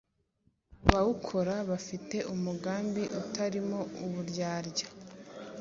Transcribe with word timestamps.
Abawukora 0.87 1.55
bafite 1.69 2.17
umugambi 2.33 3.03
utarimo 3.21 3.79
uburyarya 4.05 4.87